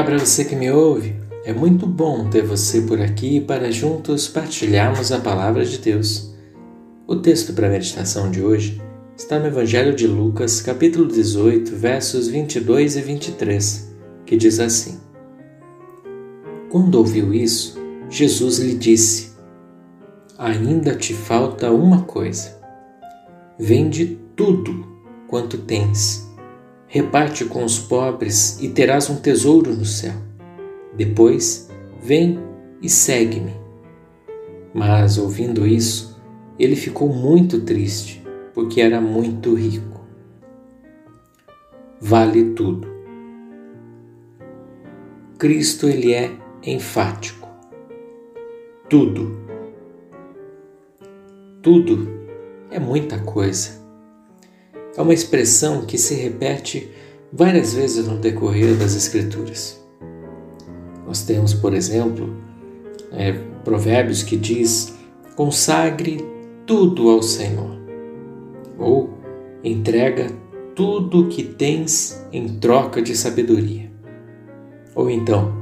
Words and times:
Olá 0.00 0.06
para 0.06 0.18
você 0.18 0.46
que 0.46 0.56
me 0.56 0.70
ouve. 0.70 1.14
É 1.44 1.52
muito 1.52 1.86
bom 1.86 2.30
ter 2.30 2.42
você 2.42 2.80
por 2.80 3.02
aqui 3.02 3.38
para 3.38 3.70
juntos 3.70 4.26
partilharmos 4.26 5.12
a 5.12 5.20
palavra 5.20 5.62
de 5.62 5.76
Deus. 5.76 6.34
O 7.06 7.16
texto 7.16 7.52
para 7.52 7.66
a 7.66 7.70
meditação 7.70 8.30
de 8.30 8.42
hoje 8.42 8.80
está 9.14 9.38
no 9.38 9.48
Evangelho 9.48 9.94
de 9.94 10.06
Lucas, 10.06 10.62
capítulo 10.62 11.06
18, 11.06 11.76
versos 11.76 12.28
22 12.28 12.96
e 12.96 13.02
23, 13.02 13.94
que 14.24 14.38
diz 14.38 14.58
assim: 14.58 14.98
Quando 16.70 16.94
ouviu 16.94 17.34
isso, 17.34 17.78
Jesus 18.08 18.58
lhe 18.58 18.76
disse: 18.76 19.32
Ainda 20.38 20.94
te 20.94 21.12
falta 21.12 21.70
uma 21.70 22.04
coisa. 22.04 22.58
Vende 23.58 24.18
tudo 24.34 24.82
quanto 25.28 25.58
tens 25.58 26.29
reparte 26.90 27.44
com 27.44 27.64
os 27.64 27.78
pobres 27.78 28.60
e 28.60 28.68
terás 28.68 29.08
um 29.08 29.14
tesouro 29.14 29.72
no 29.72 29.84
céu. 29.84 30.14
Depois, 30.96 31.70
vem 32.02 32.40
e 32.82 32.88
segue-me. 32.88 33.54
Mas, 34.74 35.16
ouvindo 35.16 35.64
isso, 35.64 36.20
ele 36.58 36.74
ficou 36.74 37.08
muito 37.08 37.60
triste, 37.60 38.20
porque 38.52 38.80
era 38.80 39.00
muito 39.00 39.54
rico. 39.54 40.00
Vale 42.00 42.54
tudo. 42.54 42.88
Cristo, 45.38 45.86
ele 45.88 46.12
é 46.12 46.32
enfático. 46.64 47.48
Tudo. 48.88 49.38
Tudo 51.62 52.08
é 52.68 52.80
muita 52.80 53.20
coisa 53.20 53.79
é 54.96 55.02
uma 55.02 55.14
expressão 55.14 55.82
que 55.82 55.96
se 55.96 56.14
repete 56.14 56.90
várias 57.32 57.74
vezes 57.74 58.06
no 58.06 58.16
decorrer 58.16 58.76
das 58.76 58.96
Escrituras. 58.96 59.80
Nós 61.06 61.22
temos, 61.22 61.54
por 61.54 61.74
exemplo, 61.74 62.36
é, 63.12 63.32
provérbios 63.64 64.22
que 64.22 64.36
diz: 64.36 64.94
consagre 65.36 66.24
tudo 66.66 67.08
ao 67.10 67.22
Senhor, 67.22 67.78
ou 68.78 69.10
entrega 69.62 70.28
tudo 70.74 71.22
o 71.22 71.28
que 71.28 71.42
tens 71.42 72.24
em 72.32 72.48
troca 72.58 73.02
de 73.02 73.16
sabedoria. 73.16 73.90
Ou 74.94 75.10
então, 75.10 75.52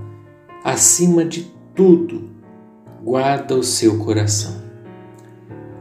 acima 0.64 1.24
de 1.24 1.50
tudo, 1.74 2.30
guarda 3.02 3.54
o 3.54 3.62
seu 3.62 3.98
coração. 3.98 4.56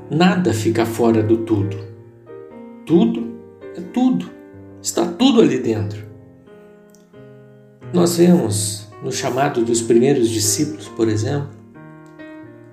Nada 0.09 0.53
fica 0.53 0.85
fora 0.85 1.21
do 1.21 1.37
tudo. 1.37 1.77
Tudo 2.85 3.26
é 3.77 3.81
tudo. 3.93 4.29
Está 4.81 5.05
tudo 5.05 5.41
ali 5.41 5.59
dentro. 5.59 6.05
Nós 7.93 8.17
vemos 8.17 8.87
no 9.03 9.11
chamado 9.11 9.63
dos 9.63 9.81
primeiros 9.81 10.29
discípulos, 10.29 10.87
por 10.89 11.07
exemplo, 11.07 11.49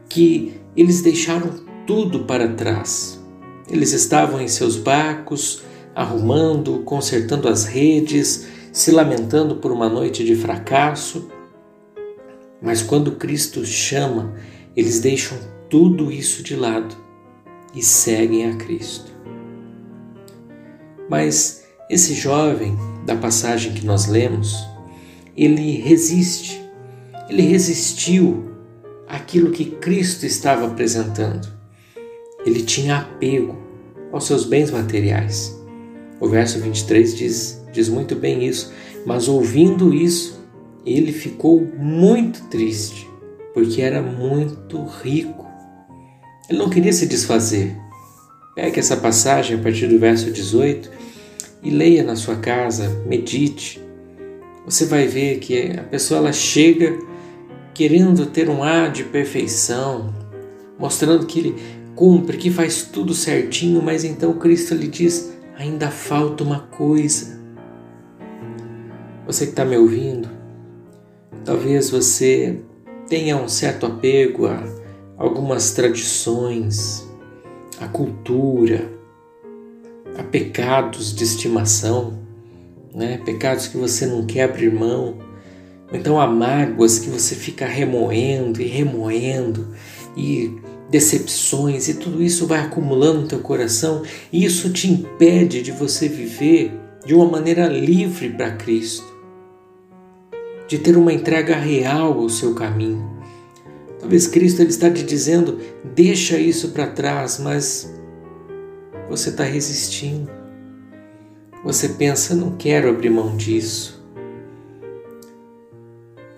que 0.08 0.55
eles 0.77 1.02
deixaram 1.02 1.50
tudo 1.86 2.25
para 2.25 2.48
trás. 2.55 3.22
Eles 3.70 3.92
estavam 3.92 4.41
em 4.41 4.48
seus 4.48 4.77
barcos, 4.77 5.62
arrumando, 5.94 6.80
consertando 6.80 7.48
as 7.48 7.64
redes, 7.64 8.47
se 8.72 8.91
lamentando 8.91 9.56
por 9.56 9.70
uma 9.70 9.88
noite 9.88 10.25
de 10.25 10.34
fracasso. 10.34 11.28
Mas 12.60 12.82
quando 12.82 13.12
Cristo 13.12 13.64
chama, 13.64 14.34
eles 14.75 15.00
deixam 15.00 15.38
tudo 15.69 16.10
isso 16.10 16.42
de 16.42 16.56
lado 16.56 16.97
e 17.75 17.82
seguem 17.82 18.50
a 18.50 18.56
Cristo. 18.56 19.14
Mas 21.08 21.64
esse 21.88 22.14
jovem, 22.14 22.77
da 23.05 23.16
passagem 23.16 23.72
que 23.72 23.84
nós 23.84 24.06
lemos, 24.06 24.66
ele 25.37 25.78
resiste, 25.81 26.62
ele 27.28 27.42
resistiu 27.42 28.50
àquilo 29.09 29.50
que 29.50 29.66
Cristo 29.66 30.25
estava 30.25 30.66
apresentando. 30.66 31.48
Ele 32.44 32.62
tinha 32.62 32.98
apego 32.98 33.56
aos 34.12 34.26
seus 34.26 34.44
bens 34.44 34.70
materiais. 34.70 35.54
O 36.20 36.28
verso 36.28 36.59
23 36.60 37.16
diz, 37.16 37.64
diz 37.72 37.88
muito 37.88 38.14
bem 38.14 38.47
isso, 38.47 38.72
mas 39.04 39.28
ouvindo 39.28 39.93
isso, 39.93 40.43
ele 40.87 41.12
ficou 41.12 41.60
muito 41.78 42.44
triste, 42.44 43.09
porque 43.53 43.82
era 43.82 44.00
muito 44.00 44.84
rico. 45.03 45.44
Ele 46.48 46.59
não 46.59 46.70
queria 46.70 46.93
se 46.93 47.06
desfazer, 47.06 47.76
Pegue 48.54 48.78
essa 48.78 48.97
passagem 48.97 49.59
a 49.59 49.62
partir 49.62 49.88
do 49.88 49.98
verso 49.98 50.31
18 50.31 50.88
e 51.62 51.70
leia 51.70 52.04
na 52.04 52.15
sua 52.15 52.37
casa, 52.37 52.88
medite. 53.04 53.82
Você 54.65 54.87
vai 54.87 55.09
ver 55.09 55.41
que 55.41 55.72
a 55.76 55.82
pessoa 55.82 56.19
ela 56.19 56.32
chega 56.32 56.97
querendo 57.75 58.26
ter 58.26 58.48
um 58.48 58.62
ar 58.62 58.93
de 58.93 59.03
perfeição, 59.03 60.14
mostrando 60.78 61.26
que 61.26 61.41
ele 61.41 61.56
cumpre, 61.97 62.37
que 62.37 62.48
faz 62.48 62.82
tudo 62.84 63.12
certinho, 63.12 63.82
mas 63.82 64.04
então 64.04 64.34
Cristo 64.34 64.75
lhe 64.75 64.87
diz: 64.87 65.34
ainda 65.59 65.91
falta 65.91 66.44
uma 66.44 66.60
coisa. 66.60 67.43
Você 69.26 69.47
que 69.47 69.53
está 69.53 69.64
me 69.64 69.76
ouvindo, 69.76 70.28
talvez 71.44 71.91
você 71.91 72.60
tenha 73.09 73.37
um 73.37 73.48
certo 73.48 73.87
apego 73.87 74.47
a 74.47 74.62
algumas 75.16 75.72
tradições, 75.72 77.09
a 77.81 77.89
cultura, 77.89 78.91
a 80.17 80.23
pecados 80.23 81.15
de 81.15 81.25
estimação, 81.25 82.19
né? 82.95 83.21
pecados 83.25 83.67
que 83.67 83.77
você 83.77 84.07
não 84.07 84.25
quer 84.25 84.45
abrir 84.45 84.73
mão, 84.73 85.19
ou 85.91 85.99
então 85.99 86.21
há 86.21 86.27
mágoas 86.27 86.99
que 86.99 87.09
você 87.09 87.35
fica 87.35 87.67
remoendo 87.67 88.61
e 88.61 88.67
remoendo, 88.67 89.75
e 90.17 90.53
decepções, 90.89 91.89
e 91.89 91.95
tudo 91.95 92.23
isso 92.23 92.47
vai 92.47 92.61
acumulando 92.61 93.23
no 93.23 93.29
teu 93.29 93.41
coração, 93.41 94.03
e 94.33 94.45
isso 94.45 94.71
te 94.71 94.91
impede 94.91 95.62
de 95.62 95.73
você 95.73 96.09
viver 96.09 96.73
de 97.05 97.15
uma 97.15 97.27
maneira 97.27 97.67
livre 97.67 98.31
para 98.31 98.53
Cristo, 98.53 99.12
de 100.69 100.79
ter 100.79 100.97
uma 100.97 101.12
entrega 101.12 101.56
real 101.56 102.21
ao 102.21 102.29
seu 102.29 102.55
caminho. 102.55 103.13
Talvez 104.04 104.26
Cristo 104.26 104.60
ele 104.60 104.69
está 104.69 104.91
te 104.91 105.03
dizendo: 105.03 105.59
deixa 105.94 106.38
isso 106.38 106.72
para 106.72 106.88
trás, 106.88 107.38
mas 107.38 107.91
você 109.09 109.31
está 109.31 109.44
resistindo. 109.44 110.31
Você 111.65 111.88
pensa: 111.88 112.34
não 112.34 112.54
quero 112.54 112.91
abrir 112.91 113.09
mão 113.09 113.34
disso. 113.34 114.04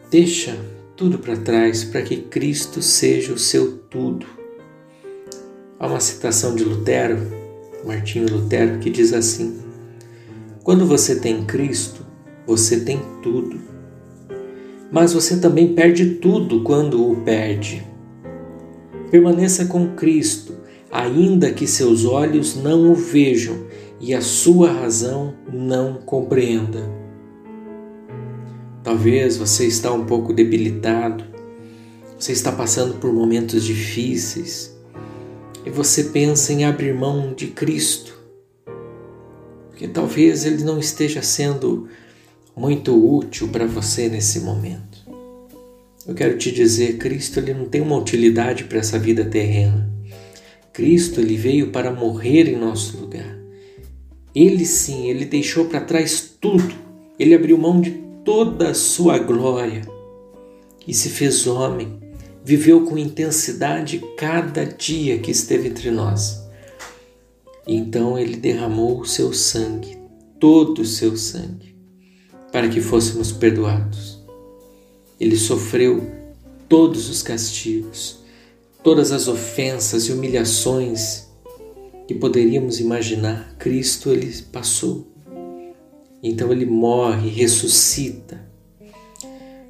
Deixa 0.09 0.57
tudo 0.95 1.19
para 1.19 1.37
trás 1.39 1.83
para 1.83 2.03
que 2.03 2.19
Cristo 2.19 2.81
seja 2.81 3.33
o 3.33 3.39
seu 3.39 3.79
tudo. 3.91 4.27
Há 5.77 5.89
uma 5.89 5.99
citação 5.99 6.55
de 6.55 6.63
Lutero, 6.63 7.19
Martinho 7.85 8.31
Lutero, 8.31 8.79
que 8.79 8.91
diz 8.91 9.13
assim: 9.13 9.61
Quando 10.63 10.87
você 10.87 11.17
tem 11.17 11.45
Cristo, 11.45 12.07
você 12.47 12.79
tem 12.79 13.03
tudo 13.21 13.76
mas 14.91 15.13
você 15.13 15.39
também 15.39 15.75
perde 15.75 16.17
tudo 16.17 16.63
quando 16.63 17.11
o 17.11 17.17
perde. 17.17 17.87
Permaneça 19.11 19.67
com 19.67 19.95
Cristo, 19.95 20.55
ainda 20.91 21.53
que 21.53 21.67
seus 21.67 22.05
olhos 22.05 22.57
não 22.57 22.93
o 22.93 22.95
vejam 22.95 23.67
e 24.01 24.15
a 24.15 24.21
sua 24.21 24.71
razão 24.71 25.35
não 25.53 25.95
compreenda. 25.95 26.91
Talvez 28.83 29.37
você 29.37 29.67
está 29.67 29.93
um 29.93 30.05
pouco 30.05 30.33
debilitado, 30.33 31.25
você 32.19 32.33
está 32.33 32.53
passando 32.53 32.95
por 32.95 33.13
momentos 33.13 33.65
difíceis 33.65 34.77
e 35.65 35.71
você 35.71 36.05
pensa 36.05 36.53
em 36.53 36.65
abrir 36.65 36.95
mão 36.95 37.35
de 37.35 37.49
Cristo, 37.49 38.17
porque 39.69 39.89
talvez 39.89 40.45
ele 40.45 40.63
não 40.63 40.79
esteja 40.79 41.21
sendo 41.21 41.89
muito 42.57 42.97
útil 42.97 43.49
para 43.49 43.67
você 43.67 44.09
nesse 44.09 44.41
momento. 44.41 45.05
Eu 46.07 46.15
quero 46.15 46.39
te 46.39 46.51
dizer, 46.51 46.97
Cristo 46.97 47.39
ele 47.39 47.53
não 47.53 47.67
tem 47.67 47.83
uma 47.83 47.99
utilidade 47.99 48.65
para 48.65 48.79
essa 48.79 48.99
vida 48.99 49.27
terrena. 49.27 49.93
Cristo 50.73 51.21
ele 51.21 51.37
veio 51.37 51.71
para 51.71 51.93
morrer 51.93 52.49
em 52.49 52.57
nosso 52.57 52.97
lugar. 52.97 53.37
Ele 54.35 54.65
sim, 54.65 55.11
ele 55.11 55.27
deixou 55.27 55.67
para 55.67 55.81
trás 55.83 56.35
tudo. 56.41 56.75
Ele 57.19 57.35
abriu 57.35 57.59
mão 57.59 57.81
de 57.81 57.91
toda 58.25 58.71
a 58.71 58.75
sua 58.75 59.19
glória 59.19 59.83
e 60.87 60.95
se 60.95 61.11
fez 61.11 61.47
homem. 61.47 62.01
Viveu 62.43 62.87
com 62.87 62.97
intensidade 62.97 64.03
cada 64.17 64.65
dia 64.65 65.19
que 65.19 65.31
esteve 65.31 65.69
entre 65.69 65.91
nós. 65.91 66.47
Então 67.67 68.19
ele 68.19 68.37
derramou 68.37 69.01
o 69.01 69.07
seu 69.07 69.33
sangue, 69.33 69.99
todo 70.39 70.83
o 70.83 70.87
seu 70.87 71.17
sangue 71.17 71.76
para 72.57 72.71
que 72.71 72.81
fôssemos 72.81 73.33
perdoados. 73.33 74.19
Ele 75.21 75.37
sofreu 75.37 76.11
todos 76.67 77.11
os 77.11 77.23
castigos, 77.23 78.21
todas 78.83 79.13
as 79.13 79.29
ofensas 79.29 80.05
e 80.05 80.13
humilhações 80.13 81.27
que 82.09 82.15
poderíamos 82.15 82.81
imaginar. 82.81 83.55
Cristo 83.59 84.11
ele 84.11 84.33
passou. 84.51 85.07
Então 86.23 86.51
ele 86.51 86.65
morre, 86.65 87.29
ressuscita. 87.29 88.41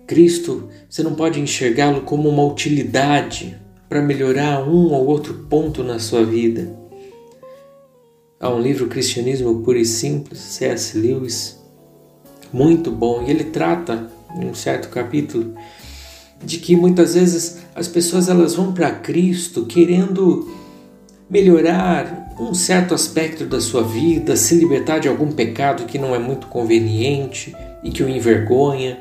Cristo, 0.07 0.69
você 0.89 1.03
não 1.03 1.17
pode 1.17 1.41
enxergá-lo 1.41 2.03
como 2.03 2.29
uma 2.29 2.45
utilidade 2.45 3.61
para 3.89 4.01
melhorar 4.01 4.63
um 4.63 4.93
ou 4.93 5.09
outro 5.09 5.35
ponto 5.51 5.83
na 5.83 5.99
sua 5.99 6.25
vida. 6.25 6.73
Há 8.39 8.49
um 8.49 8.61
livro 8.61 8.87
Cristianismo 8.87 9.61
Puro 9.65 9.77
e 9.77 9.85
Simples, 9.85 10.39
C.S. 10.39 10.97
Lewis, 10.97 11.66
muito 12.57 12.91
bom, 12.91 13.23
e 13.23 13.31
ele 13.31 13.45
trata 13.45 14.11
em 14.35 14.47
um 14.47 14.55
certo 14.55 14.89
capítulo 14.89 15.55
de 16.43 16.57
que 16.57 16.75
muitas 16.75 17.15
vezes 17.15 17.59
as 17.75 17.87
pessoas 17.87 18.31
elas 18.31 18.55
vão 18.55 18.73
para 18.73 18.91
Cristo 18.91 19.67
querendo 19.67 20.51
melhorar 21.29 22.35
um 22.41 22.55
certo 22.55 22.95
aspecto 22.95 23.45
da 23.45 23.61
sua 23.61 23.83
vida, 23.83 24.37
se 24.37 24.55
libertar 24.55 25.01
de 25.01 25.09
algum 25.09 25.31
pecado 25.31 25.85
que 25.85 25.99
não 25.99 26.15
é 26.15 26.19
muito 26.19 26.47
conveniente 26.47 27.55
e 27.85 27.91
que 27.91 28.03
o 28.03 28.09
envergonha. 28.09 29.01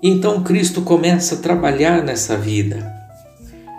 Então 0.00 0.44
Cristo 0.44 0.82
começa 0.82 1.34
a 1.34 1.38
trabalhar 1.38 2.04
nessa 2.04 2.36
vida. 2.36 2.94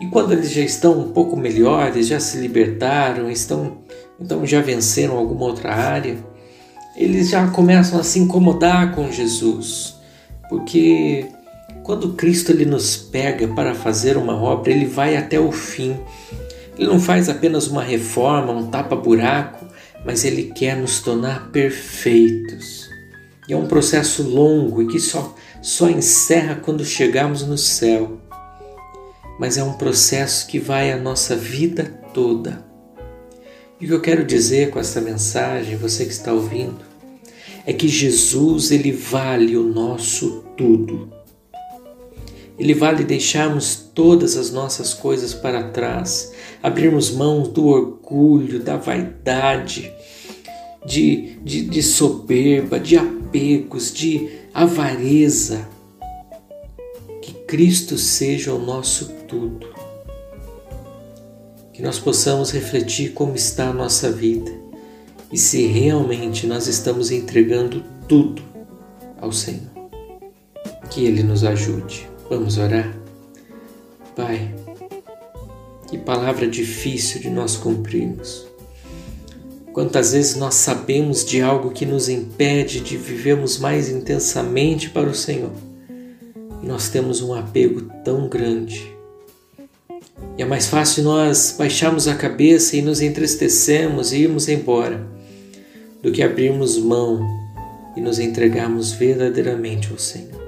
E 0.02 0.08
quando 0.08 0.34
eles 0.34 0.52
já 0.52 0.62
estão 0.62 1.00
um 1.00 1.14
pouco 1.14 1.38
melhores, 1.38 2.08
já 2.08 2.20
se 2.20 2.38
libertaram, 2.40 3.32
estão 3.32 3.78
então 4.20 4.46
já 4.46 4.62
venceram 4.62 5.18
alguma 5.18 5.46
outra 5.46 5.74
área, 5.74 6.18
eles 7.02 7.30
já 7.30 7.48
começam 7.48 8.00
a 8.00 8.04
se 8.04 8.20
incomodar 8.20 8.94
com 8.94 9.12
Jesus, 9.12 9.96
porque 10.50 11.28
quando 11.84 12.14
Cristo 12.14 12.52
ele 12.52 12.66
nos 12.66 12.96
pega 12.96 13.48
para 13.48 13.74
fazer 13.74 14.18
uma 14.18 14.36
obra, 14.36 14.72
ele 14.72 14.86
vai 14.86 15.18
até 15.18 15.40
o 15.40 15.52
fim. 15.52 16.00
Ele 16.78 16.88
não 16.88 17.00
faz 17.00 17.28
apenas 17.28 17.68
uma 17.68 17.84
reforma, 17.84 18.54
um 18.54 18.68
tapa-buraco, 18.68 19.66
mas 20.06 20.24
ele 20.24 20.44
quer 20.44 20.78
nos 20.78 21.00
tornar 21.00 21.50
perfeitos. 21.52 22.90
E 23.48 23.54
é 23.54 23.58
um 23.58 23.68
processo 23.68 24.22
longo 24.24 24.84
e 24.84 24.88
que 24.88 25.00
só, 25.00 25.36
só 25.62 25.90
encerra 25.90 26.56
quando 26.56 26.86
chegarmos 26.86 27.46
no 27.46 27.58
céu. 27.58 28.20
Mas 29.40 29.58
é 29.58 29.64
um 29.64 29.74
processo 29.74 30.48
que 30.48 30.60
vai 30.60 30.92
a 30.92 30.98
nossa 30.98 31.36
vida 31.36 32.00
toda. 32.14 32.64
E 33.80 33.86
o 33.86 33.88
que 33.88 33.94
eu 33.96 34.02
quero 34.02 34.24
dizer 34.24 34.70
com 34.70 34.80
essa 34.80 35.02
mensagem, 35.02 35.76
você 35.76 36.06
que 36.06 36.12
está 36.12 36.32
ouvindo, 36.32 36.91
é 37.66 37.74
que 37.74 37.88
Jesus 37.88 38.72
ele 38.72 38.92
vale 38.92 39.56
o 39.58 39.64
nosso 39.64 40.44
tudo. 40.58 41.12
Ele 42.58 42.74
vale 42.74 43.04
deixarmos 43.04 43.76
todas 43.76 44.38
as 44.38 44.52
nossas 44.52 44.94
coisas 44.94 45.34
para 45.34 45.70
trás, 45.70 46.32
abrirmos 46.62 47.10
mãos 47.10 47.48
do 47.48 47.68
orgulho, 47.68 48.60
da 48.60 48.78
vaidade, 48.78 49.92
de, 50.86 51.38
de, 51.44 51.62
de 51.64 51.84
soberba, 51.84 52.80
de 52.80 52.98
apegos, 52.98 53.92
de 53.92 54.30
avareza. 54.54 55.68
Que 57.22 57.34
Cristo 57.34 57.98
seja 57.98 58.54
o 58.54 58.60
nosso 58.60 59.12
tudo 59.28 59.72
que 61.74 61.82
nós 61.82 61.98
possamos 61.98 62.52
refletir 62.52 63.14
como 63.14 63.36
está 63.36 63.70
a 63.70 63.74
nossa 63.74 64.12
vida 64.12 64.61
e 65.32 65.38
se 65.38 65.66
realmente 65.66 66.46
nós 66.46 66.68
estamos 66.68 67.12
entregando 67.12 67.84
tudo 68.08 68.42
ao 69.20 69.32
Senhor. 69.32 69.70
Que 70.90 71.06
Ele 71.06 71.24
nos 71.24 71.44
ajude. 71.44 72.10
Vamos 72.30 72.58
orar? 72.58 72.94
Pai, 74.16 74.54
que 75.88 75.98
palavra 75.98 76.48
difícil 76.48 77.22
de 77.22 77.30
nós 77.30 77.56
cumprirmos. 77.56 78.46
Quantas 79.74 80.12
vezes 80.12 80.36
nós 80.36 80.56
sabemos 80.56 81.24
de 81.24 81.42
algo 81.42 81.72
que 81.72 81.86
nos 81.86 82.10
impede 82.10 82.82
de 82.82 82.98
vivermos 82.98 83.58
mais 83.58 83.90
intensamente 83.90 84.90
para 84.90 85.10
o 85.10 85.16
Senhor 85.16 85.52
e 86.62 86.68
nós 86.68 86.90
temos 86.90 87.22
um 87.22 87.34
apego 87.34 87.90
tão 88.04 88.28
grande 88.28 88.92
e 90.38 90.42
é 90.42 90.46
mais 90.46 90.68
fácil 90.68 91.04
nós 91.04 91.56
baixarmos 91.58 92.08
a 92.08 92.16
cabeça 92.16 92.76
e 92.76 92.82
nos 92.82 93.02
entristecemos 93.02 94.14
e 94.14 94.24
irmos 94.24 94.48
embora, 94.48 95.06
do 96.02 96.12
que 96.12 96.24
abrirmos 96.24 96.78
mão 96.78 97.28
e 97.96 98.02
nos 98.02 98.20
entregarmos 98.20 98.92
verdadeiramente 98.92 99.92
ao 99.92 100.00
Senhor. 100.00 100.42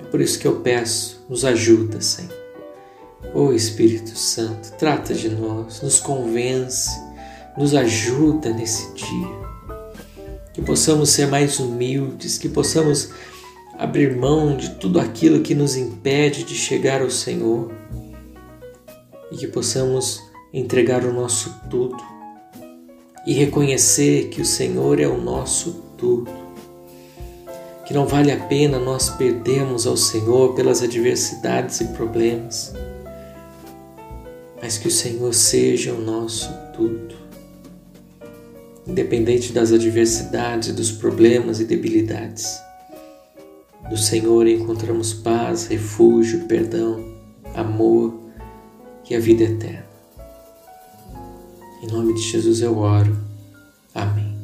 É 0.00 0.04
por 0.04 0.20
isso 0.20 0.38
que 0.38 0.46
eu 0.46 0.60
peço, 0.60 1.24
nos 1.28 1.44
ajuda, 1.44 2.00
Senhor. 2.00 2.32
Ô 3.34 3.46
oh, 3.46 3.52
Espírito 3.52 4.16
Santo, 4.16 4.72
trata 4.78 5.12
de 5.12 5.28
nós, 5.28 5.82
nos 5.82 5.98
convence, 5.98 6.90
nos 7.58 7.74
ajuda 7.74 8.50
nesse 8.50 8.94
dia. 8.94 9.44
Que 10.52 10.62
possamos 10.62 11.10
ser 11.10 11.26
mais 11.26 11.58
humildes, 11.58 12.38
que 12.38 12.48
possamos 12.48 13.10
abrir 13.76 14.16
mão 14.16 14.56
de 14.56 14.70
tudo 14.76 15.00
aquilo 15.00 15.40
que 15.40 15.54
nos 15.54 15.76
impede 15.76 16.44
de 16.44 16.54
chegar 16.54 17.02
ao 17.02 17.10
Senhor 17.10 17.72
e 19.32 19.36
que 19.36 19.48
possamos 19.48 20.22
entregar 20.52 21.04
o 21.04 21.12
nosso 21.12 21.52
tudo 21.68 22.13
e 23.26 23.32
reconhecer 23.32 24.28
que 24.28 24.40
o 24.40 24.44
Senhor 24.44 25.00
é 25.00 25.06
o 25.06 25.16
nosso 25.16 25.82
tudo. 25.96 26.30
Que 27.86 27.94
não 27.94 28.06
vale 28.06 28.32
a 28.32 28.36
pena 28.36 28.78
nós 28.78 29.10
perdermos 29.10 29.86
ao 29.86 29.96
Senhor 29.96 30.54
pelas 30.54 30.82
adversidades 30.82 31.80
e 31.80 31.86
problemas, 31.88 32.72
mas 34.60 34.78
que 34.78 34.88
o 34.88 34.90
Senhor 34.90 35.32
seja 35.34 35.92
o 35.92 36.00
nosso 36.00 36.50
tudo. 36.74 37.14
Independente 38.86 39.52
das 39.52 39.72
adversidades, 39.72 40.74
dos 40.74 40.92
problemas 40.92 41.60
e 41.60 41.64
debilidades, 41.64 42.58
do 43.88 43.96
Senhor 43.96 44.46
encontramos 44.46 45.12
paz, 45.12 45.66
refúgio, 45.66 46.46
perdão, 46.46 47.04
amor 47.54 48.14
e 49.08 49.14
a 49.14 49.20
vida 49.20 49.44
eterna. 49.44 49.93
Em 51.82 51.86
nome 51.86 52.14
de 52.14 52.20
Jesus 52.20 52.60
eu 52.60 52.78
oro. 52.78 53.16
Amém. 53.94 54.34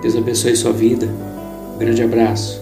Deus 0.00 0.16
abençoe 0.16 0.56
sua 0.56 0.72
vida. 0.72 1.06
Um 1.74 1.78
grande 1.78 2.02
abraço. 2.02 2.61